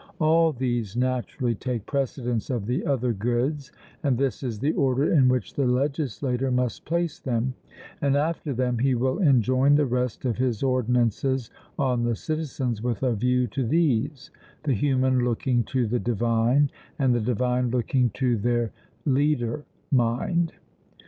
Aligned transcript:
All 0.19 0.51
these 0.51 0.95
naturally 0.97 1.53
take 1.53 1.85
precedence 1.85 2.49
of 2.49 2.65
the 2.65 2.83
other 2.87 3.13
goods, 3.13 3.71
and 4.01 4.17
this 4.17 4.41
is 4.41 4.57
the 4.57 4.71
order 4.71 5.13
in 5.13 5.27
which 5.29 5.53
the 5.53 5.67
legislator 5.67 6.49
must 6.49 6.85
place 6.85 7.19
them, 7.19 7.53
and 8.01 8.17
after 8.17 8.51
them 8.51 8.79
he 8.79 8.95
will 8.95 9.19
enjoin 9.19 9.75
the 9.75 9.85
rest 9.85 10.25
of 10.25 10.37
his 10.39 10.63
ordinances 10.63 11.51
on 11.77 12.01
the 12.01 12.15
citizens 12.15 12.81
with 12.81 13.03
a 13.03 13.13
view 13.13 13.45
to 13.49 13.63
these, 13.63 14.31
the 14.63 14.73
human 14.73 15.23
looking 15.23 15.61
to 15.65 15.85
the 15.85 15.99
divine, 15.99 16.71
and 16.97 17.13
the 17.13 17.21
divine 17.21 17.69
looking 17.69 18.09
to 18.15 18.37
their 18.37 18.71
leader 19.05 19.65
mind. 19.91 20.53